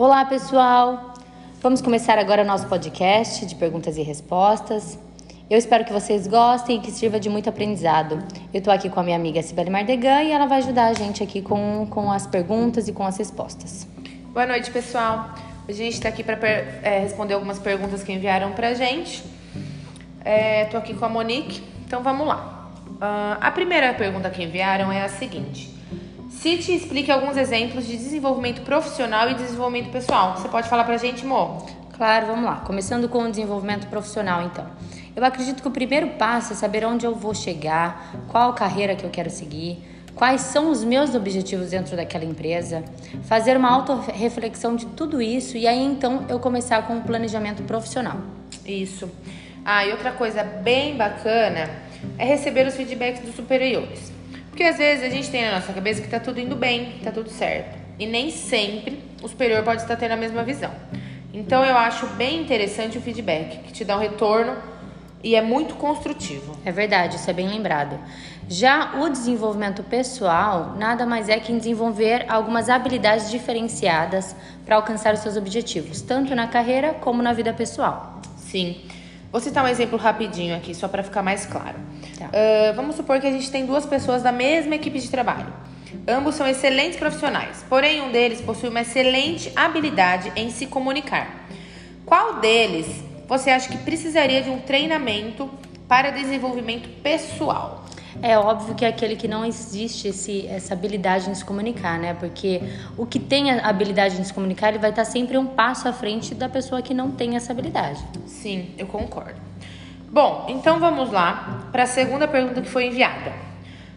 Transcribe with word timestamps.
Olá, 0.00 0.24
pessoal! 0.24 1.12
Vamos 1.60 1.82
começar 1.82 2.18
agora 2.18 2.42
o 2.42 2.46
nosso 2.46 2.68
podcast 2.68 3.44
de 3.44 3.56
perguntas 3.56 3.96
e 3.96 4.02
respostas. 4.02 4.96
Eu 5.50 5.58
espero 5.58 5.84
que 5.84 5.92
vocês 5.92 6.28
gostem 6.28 6.76
e 6.76 6.80
que 6.80 6.92
sirva 6.92 7.18
de 7.18 7.28
muito 7.28 7.48
aprendizado. 7.48 8.22
Eu 8.54 8.58
estou 8.58 8.72
aqui 8.72 8.88
com 8.88 9.00
a 9.00 9.02
minha 9.02 9.16
amiga 9.16 9.42
Sibeli 9.42 9.70
Mardegan 9.70 10.22
e 10.22 10.30
ela 10.30 10.46
vai 10.46 10.58
ajudar 10.58 10.86
a 10.86 10.92
gente 10.92 11.20
aqui 11.20 11.42
com, 11.42 11.84
com 11.90 12.12
as 12.12 12.28
perguntas 12.28 12.86
e 12.86 12.92
com 12.92 13.04
as 13.04 13.18
respostas. 13.18 13.88
Boa 14.32 14.46
noite, 14.46 14.70
pessoal. 14.70 15.34
A 15.68 15.72
gente 15.72 15.94
está 15.94 16.10
aqui 16.10 16.22
para 16.22 16.38
é, 16.46 17.00
responder 17.00 17.34
algumas 17.34 17.58
perguntas 17.58 18.04
que 18.04 18.12
enviaram 18.12 18.52
para 18.52 18.68
a 18.68 18.74
gente. 18.74 19.24
Estou 20.24 20.24
é, 20.24 20.76
aqui 20.76 20.94
com 20.94 21.06
a 21.06 21.08
Monique, 21.08 21.60
então 21.84 22.04
vamos 22.04 22.24
lá. 22.24 22.70
Uh, 22.86 23.38
a 23.40 23.50
primeira 23.50 23.92
pergunta 23.94 24.30
que 24.30 24.44
enviaram 24.44 24.92
é 24.92 25.02
a 25.02 25.08
seguinte: 25.08 25.76
Cite 26.40 26.70
e 26.70 26.76
explique 26.76 27.10
alguns 27.10 27.36
exemplos 27.36 27.84
de 27.84 27.96
desenvolvimento 27.96 28.62
profissional 28.62 29.28
e 29.28 29.34
desenvolvimento 29.34 29.90
pessoal. 29.90 30.36
Você 30.36 30.48
pode 30.48 30.68
falar 30.68 30.84
para 30.84 30.94
a 30.94 30.98
gente, 30.98 31.26
Mo? 31.26 31.66
Claro, 31.96 32.28
vamos 32.28 32.44
lá. 32.44 32.60
Começando 32.60 33.08
com 33.08 33.24
o 33.24 33.28
desenvolvimento 33.28 33.88
profissional, 33.88 34.42
então. 34.42 34.64
Eu 35.16 35.24
acredito 35.24 35.60
que 35.60 35.66
o 35.66 35.70
primeiro 35.72 36.10
passo 36.10 36.52
é 36.52 36.56
saber 36.56 36.84
onde 36.84 37.04
eu 37.04 37.12
vou 37.12 37.34
chegar, 37.34 38.14
qual 38.28 38.52
carreira 38.52 38.94
que 38.94 39.02
eu 39.02 39.10
quero 39.10 39.28
seguir, 39.28 39.82
quais 40.14 40.42
são 40.42 40.70
os 40.70 40.84
meus 40.84 41.12
objetivos 41.12 41.70
dentro 41.70 41.96
daquela 41.96 42.24
empresa, 42.24 42.84
fazer 43.24 43.56
uma 43.56 43.72
autorreflexão 43.72 44.76
de 44.76 44.86
tudo 44.86 45.20
isso 45.20 45.56
e 45.56 45.66
aí 45.66 45.82
então 45.82 46.24
eu 46.28 46.38
começar 46.38 46.86
com 46.86 46.98
o 46.98 47.00
planejamento 47.00 47.64
profissional. 47.64 48.16
Isso. 48.64 49.10
Ah, 49.64 49.84
e 49.84 49.90
outra 49.90 50.12
coisa 50.12 50.44
bem 50.44 50.96
bacana 50.96 51.68
é 52.16 52.24
receber 52.24 52.64
os 52.64 52.76
feedbacks 52.76 53.22
dos 53.22 53.34
superiores. 53.34 54.17
Porque 54.58 54.70
às 54.70 54.76
vezes 54.76 55.04
a 55.04 55.08
gente 55.08 55.30
tem 55.30 55.44
na 55.44 55.52
nossa 55.52 55.72
cabeça 55.72 56.02
que 56.02 56.08
tá 56.08 56.18
tudo 56.18 56.40
indo 56.40 56.56
bem, 56.56 56.94
tá 57.04 57.12
tudo 57.12 57.30
certo. 57.30 57.78
E 57.96 58.04
nem 58.04 58.32
sempre 58.32 59.00
o 59.22 59.28
superior 59.28 59.62
pode 59.62 59.82
estar 59.82 59.94
tendo 59.94 60.10
a 60.10 60.16
mesma 60.16 60.42
visão. 60.42 60.72
Então 61.32 61.64
eu 61.64 61.76
acho 61.76 62.08
bem 62.16 62.42
interessante 62.42 62.98
o 62.98 63.00
feedback, 63.00 63.58
que 63.58 63.72
te 63.72 63.84
dá 63.84 63.96
um 63.96 64.00
retorno 64.00 64.56
e 65.22 65.36
é 65.36 65.40
muito 65.40 65.76
construtivo. 65.76 66.56
É 66.64 66.72
verdade, 66.72 67.14
isso 67.14 67.30
é 67.30 67.32
bem 67.32 67.46
lembrado. 67.46 68.00
Já 68.48 68.96
o 69.00 69.08
desenvolvimento 69.08 69.84
pessoal 69.84 70.74
nada 70.76 71.06
mais 71.06 71.28
é 71.28 71.38
que 71.38 71.52
desenvolver 71.52 72.26
algumas 72.28 72.68
habilidades 72.68 73.30
diferenciadas 73.30 74.34
para 74.66 74.74
alcançar 74.74 75.14
os 75.14 75.20
seus 75.20 75.36
objetivos, 75.36 76.02
tanto 76.02 76.34
na 76.34 76.48
carreira 76.48 76.94
como 76.94 77.22
na 77.22 77.32
vida 77.32 77.52
pessoal. 77.52 78.20
Sim. 78.36 78.80
Vou 79.30 79.40
citar 79.40 79.64
um 79.64 79.68
exemplo 79.68 79.98
rapidinho 79.98 80.56
aqui, 80.56 80.74
só 80.74 80.88
para 80.88 81.02
ficar 81.02 81.22
mais 81.22 81.44
claro. 81.44 81.76
Tá. 82.18 82.26
Uh, 82.26 82.74
vamos 82.74 82.96
supor 82.96 83.20
que 83.20 83.26
a 83.26 83.30
gente 83.30 83.50
tem 83.50 83.66
duas 83.66 83.84
pessoas 83.84 84.22
da 84.22 84.32
mesma 84.32 84.74
equipe 84.74 84.98
de 84.98 85.10
trabalho. 85.10 85.52
Ambos 86.06 86.34
são 86.34 86.46
excelentes 86.46 86.98
profissionais, 86.98 87.64
porém 87.68 88.00
um 88.00 88.10
deles 88.10 88.40
possui 88.40 88.70
uma 88.70 88.80
excelente 88.80 89.52
habilidade 89.54 90.32
em 90.34 90.50
se 90.50 90.66
comunicar. 90.66 91.46
Qual 92.06 92.40
deles 92.40 92.86
você 93.26 93.50
acha 93.50 93.68
que 93.68 93.76
precisaria 93.78 94.40
de 94.40 94.48
um 94.48 94.60
treinamento 94.60 95.50
para 95.86 96.10
desenvolvimento 96.10 96.88
pessoal? 97.02 97.84
É 98.22 98.38
óbvio 98.38 98.74
que 98.74 98.84
é 98.84 98.88
aquele 98.88 99.16
que 99.16 99.28
não 99.28 99.44
existe 99.44 100.08
esse, 100.08 100.46
essa 100.46 100.74
habilidade 100.74 101.30
em 101.30 101.34
se 101.34 101.44
comunicar, 101.44 101.98
né? 101.98 102.14
Porque 102.14 102.60
o 102.96 103.06
que 103.06 103.18
tem 103.18 103.50
a 103.50 103.68
habilidade 103.68 104.20
em 104.20 104.24
se 104.24 104.32
comunicar, 104.32 104.70
ele 104.70 104.78
vai 104.78 104.90
estar 104.90 105.04
sempre 105.04 105.36
um 105.38 105.46
passo 105.46 105.88
à 105.88 105.92
frente 105.92 106.34
da 106.34 106.48
pessoa 106.48 106.82
que 106.82 106.94
não 106.94 107.10
tem 107.10 107.36
essa 107.36 107.52
habilidade. 107.52 108.02
Sim, 108.26 108.70
eu 108.78 108.86
concordo. 108.86 109.40
Bom, 110.10 110.46
então 110.48 110.80
vamos 110.80 111.12
lá 111.12 111.68
para 111.70 111.82
a 111.82 111.86
segunda 111.86 112.26
pergunta 112.26 112.62
que 112.62 112.68
foi 112.68 112.86
enviada. 112.86 113.32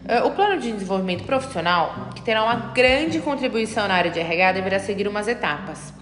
Uh, 0.04 0.26
o 0.26 0.32
plano 0.32 0.60
de 0.60 0.70
desenvolvimento 0.70 1.24
profissional, 1.24 2.10
que 2.14 2.22
terá 2.22 2.42
uma 2.42 2.72
grande 2.72 3.20
contribuição 3.20 3.88
na 3.88 3.94
área 3.94 4.10
de 4.10 4.20
RH, 4.20 4.52
deverá 4.52 4.78
seguir 4.78 5.08
umas 5.08 5.26
etapas. 5.26 5.94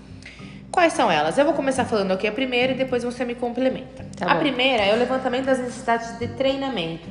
Quais 0.71 0.93
são 0.93 1.11
elas? 1.11 1.37
Eu 1.37 1.45
vou 1.45 1.55
começar 1.55 1.85
falando 1.85 2.13
aqui 2.13 2.27
a 2.27 2.33
primeira 2.33 2.73
e 2.73 2.77
depois 2.77 3.03
você 3.03 3.25
me 3.25 3.35
complementa. 3.35 4.07
Tá 4.17 4.33
a 4.33 4.37
primeira 4.37 4.85
é 4.85 4.95
o 4.95 4.99
levantamento 4.99 5.47
das 5.47 5.59
necessidades 5.59 6.19
de 6.19 6.29
treinamento, 6.29 7.09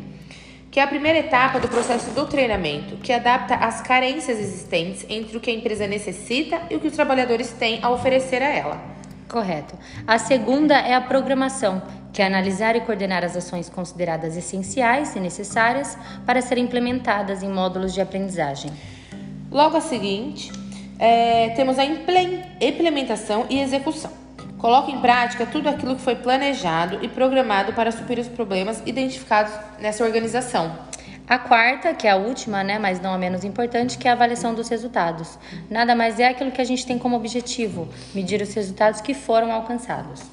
que 0.71 0.79
é 0.79 0.83
a 0.83 0.87
primeira 0.87 1.19
etapa 1.19 1.59
do 1.59 1.67
processo 1.67 2.11
do 2.11 2.27
treinamento, 2.27 2.97
que 2.97 3.11
adapta 3.11 3.55
as 3.55 3.81
carências 3.81 4.37
existentes 4.37 5.05
entre 5.09 5.35
o 5.35 5.39
que 5.39 5.49
a 5.49 5.53
empresa 5.53 5.87
necessita 5.87 6.61
e 6.69 6.75
o 6.75 6.79
que 6.79 6.87
os 6.87 6.93
trabalhadores 6.93 7.51
têm 7.51 7.79
a 7.81 7.89
oferecer 7.89 8.41
a 8.41 8.49
ela. 8.49 8.81
Correto. 9.27 9.77
A 10.07 10.17
segunda 10.17 10.75
é 10.75 10.93
a 10.93 11.01
programação, 11.01 11.81
que 12.11 12.21
é 12.21 12.25
analisar 12.25 12.75
e 12.75 12.81
coordenar 12.81 13.23
as 13.23 13.35
ações 13.35 13.69
consideradas 13.69 14.35
essenciais 14.35 15.15
e 15.15 15.19
necessárias 15.19 15.97
para 16.25 16.41
serem 16.41 16.63
implementadas 16.63 17.43
em 17.43 17.49
módulos 17.49 17.93
de 17.93 18.01
aprendizagem. 18.01 18.71
Logo 19.51 19.77
a 19.77 19.81
seguinte, 19.81 20.51
é, 20.97 21.49
temos 21.49 21.77
a 21.79 21.85
implementação 21.85 23.45
e 23.49 23.59
execução. 23.59 24.18
Coloque 24.59 24.91
em 24.91 24.99
prática 24.99 25.45
tudo 25.45 25.69
aquilo 25.69 25.95
que 25.95 26.01
foi 26.01 26.15
planejado 26.15 26.99
e 27.01 27.07
programado 27.07 27.71
para 27.71 27.93
suprir 27.93 28.19
os 28.19 28.27
problemas 28.27 28.83
identificados 28.85 29.53
nessa 29.79 30.03
organização. 30.03 30.77
A 31.25 31.39
quarta, 31.39 31.93
que 31.93 32.05
é 32.05 32.11
a 32.11 32.17
última, 32.17 32.61
né, 32.61 32.77
mas 32.77 32.99
não 32.99 33.13
a 33.13 33.17
menos 33.17 33.45
importante, 33.45 33.97
que 33.97 34.05
é 34.05 34.11
a 34.11 34.15
avaliação 34.15 34.53
dos 34.53 34.67
resultados. 34.67 35.39
Nada 35.69 35.95
mais 35.95 36.19
é 36.19 36.27
aquilo 36.27 36.51
que 36.51 36.59
a 36.59 36.65
gente 36.65 36.85
tem 36.85 36.99
como 36.99 37.15
objetivo, 37.15 37.87
medir 38.13 38.41
os 38.41 38.53
resultados 38.53 38.99
que 38.99 39.13
foram 39.13 39.49
alcançados. 39.51 40.23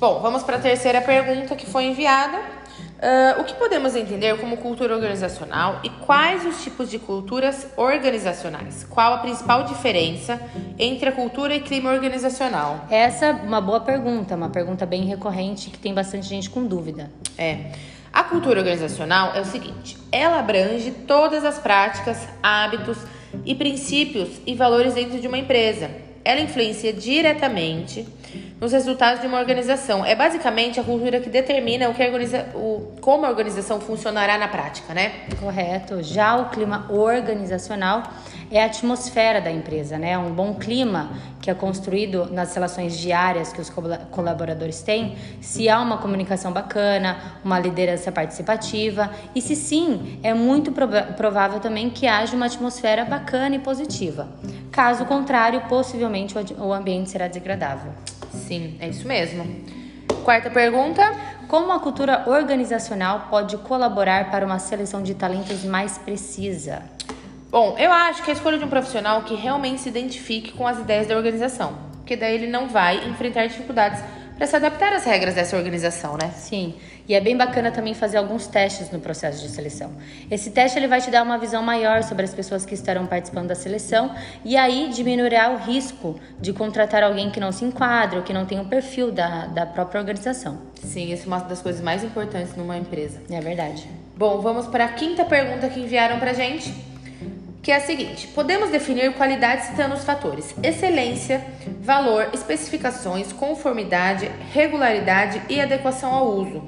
Bom, 0.00 0.20
vamos 0.20 0.42
para 0.42 0.56
a 0.56 0.60
terceira 0.60 1.00
pergunta 1.00 1.54
que 1.54 1.66
foi 1.66 1.84
enviada 1.84 2.57
Uh, 2.98 3.40
o 3.40 3.44
que 3.44 3.54
podemos 3.54 3.94
entender 3.94 4.36
como 4.40 4.56
cultura 4.56 4.92
organizacional 4.92 5.80
e 5.84 5.88
quais 5.88 6.44
os 6.44 6.64
tipos 6.64 6.90
de 6.90 6.98
culturas 6.98 7.68
organizacionais? 7.76 8.84
Qual 8.90 9.14
a 9.14 9.18
principal 9.18 9.62
diferença 9.62 10.40
entre 10.76 11.08
a 11.08 11.12
cultura 11.12 11.54
e 11.54 11.60
clima 11.60 11.92
organizacional? 11.92 12.86
Essa 12.90 13.26
é 13.26 13.32
uma 13.32 13.60
boa 13.60 13.78
pergunta, 13.78 14.34
uma 14.34 14.50
pergunta 14.50 14.84
bem 14.84 15.04
recorrente 15.04 15.70
que 15.70 15.78
tem 15.78 15.94
bastante 15.94 16.26
gente 16.26 16.50
com 16.50 16.66
dúvida. 16.66 17.08
É. 17.36 17.70
A 18.12 18.24
cultura 18.24 18.58
organizacional 18.58 19.32
é 19.32 19.40
o 19.42 19.44
seguinte: 19.44 19.96
ela 20.10 20.40
abrange 20.40 20.90
todas 20.90 21.44
as 21.44 21.56
práticas, 21.56 22.26
hábitos 22.42 22.98
e 23.44 23.54
princípios 23.54 24.40
e 24.44 24.56
valores 24.56 24.94
dentro 24.94 25.20
de 25.20 25.28
uma 25.28 25.38
empresa. 25.38 25.88
Ela 26.24 26.40
influencia 26.40 26.92
diretamente 26.92 28.04
nos 28.60 28.72
resultados 28.72 29.20
de 29.20 29.26
uma 29.26 29.38
organização. 29.38 30.04
É 30.04 30.14
basicamente 30.14 30.80
a 30.80 30.84
cultura 30.84 31.20
que 31.20 31.30
determina 31.30 31.88
o 31.88 31.94
que 31.94 32.02
organiza, 32.02 32.46
o, 32.54 32.92
como 33.00 33.24
a 33.24 33.28
organização 33.28 33.80
funcionará 33.80 34.36
na 34.36 34.48
prática, 34.48 34.92
né? 34.92 35.12
Correto. 35.40 36.02
Já 36.02 36.36
o 36.36 36.50
clima 36.50 36.86
organizacional 36.90 38.02
é 38.50 38.62
a 38.62 38.66
atmosfera 38.66 39.40
da 39.40 39.50
empresa, 39.50 39.98
né? 39.98 40.18
Um 40.18 40.32
bom 40.32 40.54
clima 40.54 41.10
que 41.40 41.50
é 41.50 41.54
construído 41.54 42.26
nas 42.32 42.54
relações 42.54 42.98
diárias 42.98 43.52
que 43.52 43.60
os 43.60 43.70
colaboradores 44.10 44.82
têm, 44.82 45.16
se 45.40 45.68
há 45.68 45.80
uma 45.80 45.98
comunicação 45.98 46.52
bacana, 46.52 47.16
uma 47.44 47.58
liderança 47.60 48.10
participativa 48.10 49.10
e 49.34 49.40
se 49.40 49.54
sim, 49.54 50.18
é 50.22 50.34
muito 50.34 50.72
provável 51.16 51.60
também 51.60 51.90
que 51.90 52.06
haja 52.06 52.34
uma 52.34 52.46
atmosfera 52.46 53.04
bacana 53.04 53.56
e 53.56 53.58
positiva. 53.58 54.28
Caso 54.72 55.04
contrário, 55.04 55.60
possivelmente 55.68 56.34
o 56.58 56.72
ambiente 56.72 57.10
será 57.10 57.28
desagradável. 57.28 57.92
Sim, 58.48 58.78
é 58.80 58.88
isso 58.88 59.06
mesmo. 59.06 59.46
Quarta 60.24 60.48
pergunta: 60.48 61.02
Como 61.46 61.70
a 61.70 61.78
cultura 61.78 62.24
organizacional 62.26 63.26
pode 63.28 63.58
colaborar 63.58 64.30
para 64.30 64.46
uma 64.46 64.58
seleção 64.58 65.02
de 65.02 65.14
talentos 65.14 65.64
mais 65.64 65.98
precisa? 65.98 66.82
Bom, 67.50 67.76
eu 67.78 67.92
acho 67.92 68.22
que 68.22 68.30
a 68.30 68.32
escolha 68.32 68.56
de 68.56 68.64
um 68.64 68.68
profissional 68.68 69.22
que 69.22 69.34
realmente 69.34 69.82
se 69.82 69.90
identifique 69.90 70.52
com 70.52 70.66
as 70.66 70.78
ideias 70.78 71.06
da 71.06 71.14
organização, 71.14 71.76
porque 71.98 72.16
daí 72.16 72.36
ele 72.36 72.46
não 72.46 72.68
vai 72.68 73.06
enfrentar 73.06 73.46
dificuldades 73.46 74.02
para 74.38 74.46
se 74.46 74.54
adaptar 74.54 74.92
às 74.92 75.04
regras 75.04 75.34
dessa 75.34 75.56
organização, 75.56 76.16
né? 76.16 76.30
Sim. 76.30 76.74
E 77.08 77.14
é 77.14 77.20
bem 77.20 77.36
bacana 77.36 77.72
também 77.72 77.92
fazer 77.92 78.18
alguns 78.18 78.46
testes 78.46 78.90
no 78.90 79.00
processo 79.00 79.42
de 79.42 79.48
seleção. 79.48 79.90
Esse 80.30 80.50
teste 80.50 80.78
ele 80.78 80.86
vai 80.86 81.00
te 81.00 81.10
dar 81.10 81.24
uma 81.24 81.36
visão 81.36 81.60
maior 81.62 82.04
sobre 82.04 82.24
as 82.24 82.32
pessoas 82.32 82.64
que 82.64 82.74
estarão 82.74 83.06
participando 83.06 83.48
da 83.48 83.54
seleção 83.54 84.14
e 84.44 84.56
aí 84.56 84.90
diminuirá 84.94 85.50
o 85.50 85.56
risco 85.56 86.20
de 86.40 86.52
contratar 86.52 87.02
alguém 87.02 87.30
que 87.30 87.40
não 87.40 87.50
se 87.50 87.64
enquadra 87.64 88.18
ou 88.18 88.24
que 88.24 88.32
não 88.32 88.46
tem 88.46 88.58
o 88.58 88.62
um 88.62 88.68
perfil 88.68 89.10
da, 89.10 89.46
da 89.46 89.66
própria 89.66 90.00
organização. 90.00 90.58
Sim, 90.82 91.12
isso 91.12 91.24
é 91.24 91.26
uma 91.26 91.40
das 91.40 91.60
coisas 91.60 91.82
mais 91.82 92.04
importantes 92.04 92.54
numa 92.54 92.76
empresa. 92.76 93.20
É 93.30 93.40
verdade. 93.40 93.88
Bom, 94.16 94.40
vamos 94.40 94.66
para 94.66 94.84
a 94.84 94.88
quinta 94.88 95.24
pergunta 95.24 95.68
que 95.68 95.80
enviaram 95.80 96.20
para 96.20 96.32
gente 96.32 96.72
que 97.68 97.72
é 97.72 97.76
a 97.76 97.80
seguinte: 97.80 98.26
podemos 98.28 98.70
definir 98.70 99.12
qualidade 99.12 99.66
citando 99.66 99.94
os 99.94 100.02
fatores 100.02 100.54
excelência, 100.62 101.44
valor, 101.82 102.30
especificações, 102.32 103.30
conformidade, 103.30 104.30
regularidade 104.54 105.42
e 105.50 105.60
adequação 105.60 106.10
ao 106.14 106.28
uso. 106.28 106.62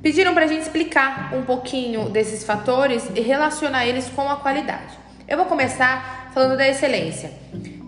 Pediram 0.00 0.32
para 0.32 0.44
a 0.44 0.46
gente 0.46 0.62
explicar 0.62 1.34
um 1.34 1.42
pouquinho 1.42 2.08
desses 2.08 2.44
fatores 2.44 3.10
e 3.16 3.20
relacionar 3.20 3.84
eles 3.84 4.08
com 4.10 4.30
a 4.30 4.36
qualidade. 4.36 4.96
Eu 5.26 5.36
vou 5.36 5.46
começar 5.46 6.30
falando 6.32 6.56
da 6.56 6.68
excelência, 6.68 7.32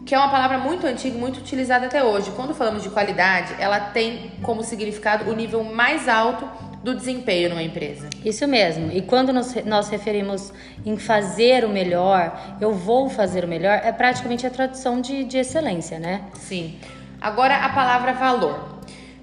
que 0.05 0.13
é 0.13 0.19
uma 0.19 0.29
palavra 0.29 0.59
muito 0.59 0.89
antiga 0.89 1.17
e 1.17 1.21
muito 1.21 1.39
utilizada 1.39 1.87
até 1.87 2.03
hoje. 2.03 2.33
Quando 2.33 2.53
falamos 2.53 2.83
de 2.83 2.91
qualidade, 2.91 3.55
ela 3.61 3.79
tem 3.79 4.33
como 4.43 4.65
significado 4.65 5.31
o 5.31 5.37
nível 5.37 5.63
mais 5.63 6.09
alto 6.09 6.49
do 6.85 6.95
desempenho 6.95 7.49
numa 7.49 7.63
empresa. 7.63 8.11
Isso 8.23 8.47
mesmo. 8.47 8.93
E 8.93 9.01
quando 9.01 9.33
nós, 9.33 9.55
nós 9.65 9.89
referimos 9.89 10.53
em 10.85 10.99
fazer 10.99 11.65
o 11.65 11.69
melhor, 11.71 12.57
eu 12.61 12.75
vou 12.75 13.09
fazer 13.09 13.43
o 13.43 13.49
melhor, 13.49 13.81
é 13.83 13.91
praticamente 13.91 14.47
a 14.47 14.51
tradução 14.51 15.01
de, 15.01 15.25
de 15.25 15.39
excelência, 15.39 15.99
né? 15.99 16.21
Sim. 16.35 16.79
Agora 17.19 17.57
a 17.57 17.71
palavra 17.71 18.13
valor. 18.13 18.75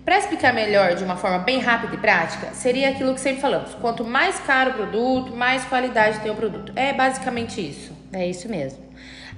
Para 0.03 0.17
explicar 0.17 0.51
melhor 0.51 0.95
de 0.95 1.03
uma 1.03 1.15
forma 1.15 1.37
bem 1.37 1.59
rápida 1.59 1.93
e 1.93 1.97
prática, 1.99 2.47
seria 2.53 2.89
aquilo 2.89 3.13
que 3.13 3.21
sempre 3.21 3.39
falamos: 3.39 3.75
quanto 3.75 4.03
mais 4.03 4.39
caro 4.39 4.71
o 4.71 4.73
produto, 4.73 5.35
mais 5.35 5.63
qualidade 5.65 6.19
tem 6.19 6.31
o 6.31 6.35
produto. 6.35 6.73
É 6.75 6.91
basicamente 6.91 7.61
isso. 7.61 8.00
É 8.13 8.27
isso 8.27 8.49
mesmo. 8.49 8.79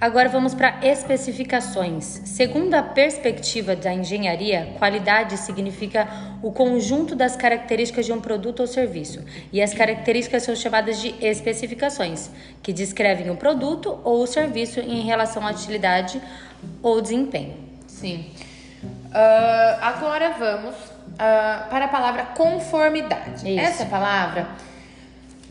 Agora 0.02 0.28
vamos 0.28 0.54
para 0.54 0.80
especificações. 0.81 2.04
Segundo 2.25 2.74
a 2.74 2.84
perspectiva 2.84 3.75
da 3.75 3.94
engenharia, 3.94 4.74
qualidade 4.78 5.38
significa 5.38 6.08
o 6.42 6.52
conjunto 6.52 7.16
das 7.16 7.36
características 7.36 8.06
de 8.06 8.12
um 8.12 8.20
produto 8.20 8.62
ou 8.62 8.68
serviço, 8.68 9.24
e 9.52 9.62
as 9.62 9.74
características 9.74 10.44
são 10.44 10.56
chamadas 10.56 11.00
de 11.00 11.16
especificações, 11.25 12.30
que 12.62 12.74
descrevem 12.74 13.30
o 13.30 13.38
produto 13.38 14.00
ou 14.04 14.24
o 14.24 14.28
serviço 14.28 14.80
em 14.80 15.02
relação 15.02 15.46
à 15.48 15.52
utilidade 15.52 16.22
ou 16.81 17.00
desempenho. 17.00 17.56
Sim. 17.88 18.25
Uh, 18.84 19.80
agora 19.81 20.31
vamos 20.31 20.75
uh, 20.75 21.70
para 21.70 21.86
a 21.86 21.88
palavra 21.88 22.24
conformidade. 22.36 23.50
Isso. 23.50 23.60
Essa 23.60 23.86
palavra 23.86 24.48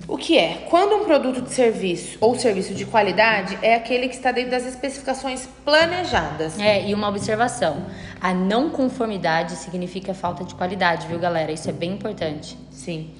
o 0.09 0.17
que 0.17 0.37
é? 0.37 0.67
Quando 0.69 0.97
um 0.97 1.05
produto 1.05 1.41
de 1.41 1.51
serviço 1.51 2.19
ou 2.21 2.39
serviço 2.39 2.75
de 2.75 2.85
qualidade 2.85 3.57
é 3.63 3.75
aquele 3.75 4.09
que 4.09 4.15
está 4.15 4.33
dentro 4.33 4.51
das 4.51 4.67
especificações 4.67 5.49
planejadas. 5.65 6.59
É, 6.59 6.87
e 6.87 6.95
uma 6.95 7.09
observação: 7.09 7.87
a 8.21 8.35
não 8.35 8.71
conformidade 8.71 9.57
significa 9.57 10.13
falta 10.13 10.45
de 10.45 10.55
qualidade, 10.55 11.07
viu, 11.07 11.19
galera? 11.19 11.53
Isso 11.53 11.69
é 11.71 11.73
bem 11.73 11.93
importante. 11.93 12.59
Sim. 12.71 13.11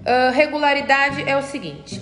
Uh, 0.00 0.32
regularidade 0.32 1.22
é 1.28 1.36
o 1.36 1.42
seguinte: 1.42 2.00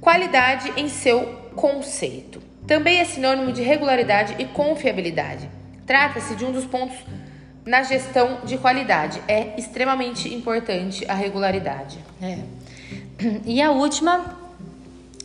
qualidade 0.00 0.72
em 0.76 0.88
seu 0.88 1.40
conceito. 1.56 2.40
Também 2.66 3.00
é 3.00 3.04
sinônimo 3.04 3.52
de 3.52 3.62
regularidade 3.62 4.36
e 4.38 4.44
confiabilidade. 4.44 5.50
Trata-se 5.86 6.36
de 6.36 6.44
um 6.44 6.52
dos 6.52 6.64
pontos 6.64 6.96
na 7.64 7.82
gestão 7.82 8.38
de 8.44 8.56
qualidade. 8.58 9.20
É 9.26 9.58
extremamente 9.58 10.32
importante 10.32 11.04
a 11.08 11.14
regularidade. 11.14 11.98
É. 12.22 12.38
E 13.44 13.60
a 13.60 13.70
última 13.70 14.38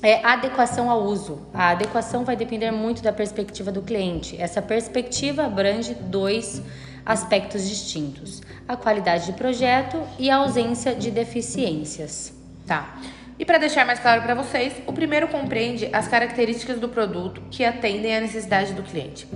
é 0.01 0.25
adequação 0.25 0.89
ao 0.89 1.03
uso. 1.03 1.39
A 1.53 1.69
adequação 1.69 2.25
vai 2.25 2.35
depender 2.35 2.71
muito 2.71 3.01
da 3.01 3.13
perspectiva 3.13 3.71
do 3.71 3.81
cliente. 3.81 4.39
Essa 4.39 4.61
perspectiva 4.61 5.45
abrange 5.45 5.93
dois 5.93 6.61
aspectos 7.05 7.67
distintos: 7.67 8.41
a 8.67 8.75
qualidade 8.75 9.27
de 9.27 9.33
projeto 9.33 10.01
e 10.19 10.29
a 10.29 10.37
ausência 10.37 10.93
de 10.93 11.09
deficiências. 11.09 12.33
Tá. 12.67 12.97
E 13.37 13.45
para 13.45 13.57
deixar 13.57 13.85
mais 13.85 13.99
claro 13.99 14.21
para 14.21 14.33
vocês, 14.33 14.73
o 14.87 14.93
primeiro 14.93 15.27
compreende 15.27 15.89
as 15.91 16.07
características 16.07 16.79
do 16.79 16.87
produto 16.87 17.41
que 17.51 17.65
atendem 17.65 18.15
à 18.15 18.21
necessidade 18.21 18.73
do 18.73 18.81
cliente. 18.81 19.27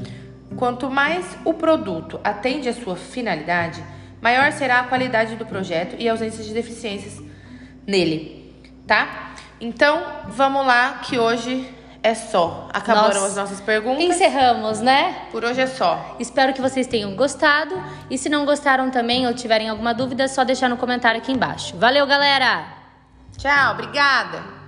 Quanto 0.55 0.89
mais 0.89 1.25
o 1.45 1.53
produto 1.53 2.19
atende 2.23 2.69
à 2.69 2.73
sua 2.73 2.95
finalidade, 2.95 3.83
maior 4.21 4.51
será 4.51 4.79
a 4.79 4.83
qualidade 4.83 5.35
do 5.35 5.45
projeto 5.45 5.95
e 5.99 6.07
a 6.07 6.11
ausência 6.11 6.43
de 6.43 6.53
deficiências 6.53 7.21
nele 7.85 8.38
tá? 8.89 9.33
Então, 9.61 10.03
vamos 10.29 10.65
lá, 10.65 10.99
que 11.03 11.19
hoje 11.19 11.71
é 12.01 12.15
só. 12.15 12.67
Acabaram 12.73 13.23
as 13.23 13.35
nossas 13.35 13.61
perguntas. 13.61 14.03
Encerramos, 14.03 14.81
né? 14.81 15.27
Por 15.31 15.45
hoje 15.45 15.61
é 15.61 15.67
só. 15.67 16.15
Espero 16.19 16.53
que 16.53 16.61
vocês 16.61 16.87
tenham 16.87 17.15
gostado. 17.15 17.79
E 18.09 18.17
se 18.17 18.29
não 18.29 18.45
gostaram 18.45 18.89
também 18.89 19.27
ou 19.27 19.33
tiverem 19.33 19.69
alguma 19.69 19.93
dúvida, 19.93 20.23
é 20.23 20.27
só 20.27 20.43
deixar 20.43 20.69
no 20.69 20.77
comentário 20.77 21.19
aqui 21.19 21.31
embaixo. 21.31 21.77
Valeu, 21.77 22.07
galera! 22.07 22.65
Tchau, 23.37 23.73
obrigada! 23.73 24.58